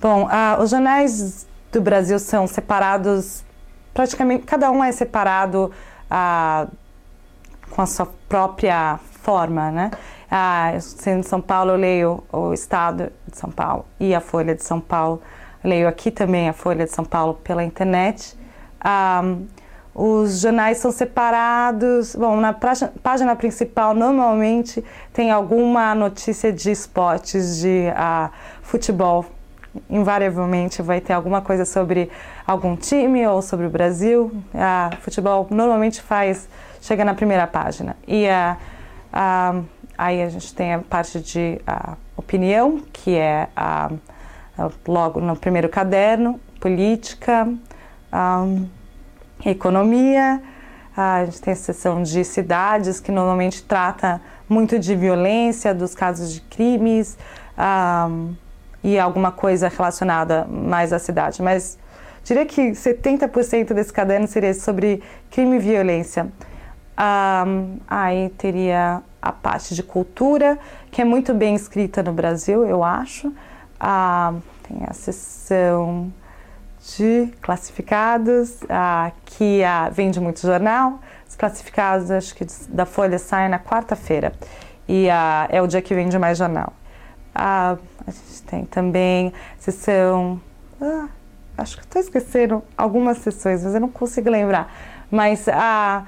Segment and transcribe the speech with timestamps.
[0.00, 3.44] Bom, uh, os jornais do Brasil são separados,
[3.92, 5.70] praticamente cada um é separado
[6.10, 6.70] uh,
[7.70, 9.90] com a sua própria forma, né?
[10.30, 14.62] Uh, sendo São Paulo, eu leio o Estado de São Paulo e a Folha de
[14.62, 15.22] São Paulo.
[15.62, 18.36] Eu leio aqui também a Folha de São Paulo pela internet.
[18.84, 19.46] Um,
[19.94, 22.16] os jornais são separados.
[22.16, 29.24] Bom, na página principal normalmente tem alguma notícia de esportes, de uh, futebol.
[29.88, 32.10] Invariavelmente vai ter alguma coisa sobre
[32.46, 34.32] algum time ou sobre o Brasil.
[34.54, 36.48] Uh, futebol normalmente faz
[36.80, 37.96] chega na primeira página.
[38.06, 39.64] E uh,
[39.96, 41.60] aí a gente tem a parte de
[42.16, 43.48] opinião, que é
[44.86, 47.48] logo no primeiro caderno, política.
[49.44, 50.42] Economia,
[50.96, 56.32] a gente tem a seção de cidades, que normalmente trata muito de violência, dos casos
[56.32, 57.18] de crimes
[57.56, 58.34] um,
[58.84, 61.42] e alguma coisa relacionada mais à cidade.
[61.42, 61.78] Mas
[62.22, 66.30] diria que 70% desse caderno seria sobre crime e violência.
[66.96, 70.58] Um, aí teria a parte de cultura,
[70.92, 73.28] que é muito bem escrita no Brasil, eu acho.
[73.28, 76.12] Uh, tem a seção
[76.96, 81.00] de classificados, uh, que uh, vende muito jornal.
[81.26, 84.32] Os classificados, acho que da Folha saem na quarta-feira
[84.86, 86.72] e uh, é o dia que vende mais jornal.
[87.34, 90.40] Uh, a gente tem também sessão.
[90.80, 91.08] Uh,
[91.58, 94.72] acho que estou esquecendo algumas sessões, mas eu não consigo lembrar.
[95.10, 96.06] Mas, uh,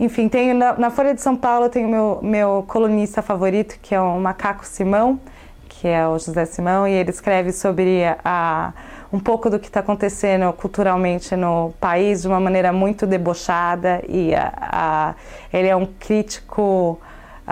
[0.00, 3.94] enfim, tem na, na, Folha de São Paulo tem o meu, meu colunista favorito, que
[3.94, 5.20] é o Macaco Simão,
[5.68, 8.72] que é o José Simão, e ele escreve sobre a
[9.12, 14.34] um pouco do que está acontecendo culturalmente no país de uma maneira muito debochada e
[14.34, 15.14] a, a,
[15.52, 16.98] ele é um crítico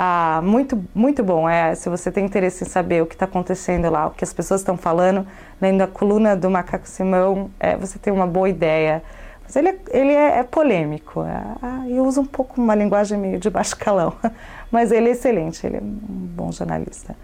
[0.03, 1.47] a, muito muito bom.
[1.47, 4.33] É, se você tem interesse em saber o que está acontecendo lá, o que as
[4.33, 5.27] pessoas estão falando,
[5.61, 9.03] lendo a coluna do Macaco Simão, é, você tem uma boa ideia.
[9.43, 13.39] Mas ele, é, ele é, é polêmico é, e usa um pouco uma linguagem meio
[13.39, 14.15] de baixo calão,
[14.73, 15.99] mas ele é excelente, ele é um
[16.35, 17.15] bom jornalista.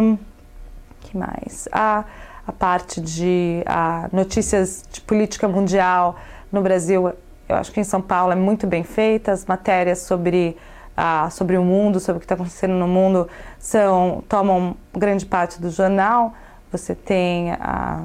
[0.00, 0.18] Um,
[1.02, 1.68] que mais?
[1.70, 2.04] Ah,
[2.44, 6.16] a parte de a, notícias de política mundial
[6.50, 7.12] no Brasil,
[7.48, 10.56] eu acho que em São Paulo é muito bem feita, as matérias sobre,
[10.96, 15.60] a, sobre o mundo, sobre o que está acontecendo no mundo, são, tomam grande parte
[15.60, 16.32] do jornal.
[16.72, 18.04] Você tem, a,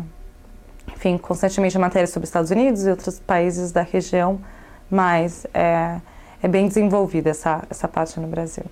[0.94, 4.40] enfim, constantemente matérias sobre os Estados Unidos e outros países da região,
[4.90, 6.00] mas é,
[6.44, 8.66] é bem desenvolvida essa, essa parte no Brasil.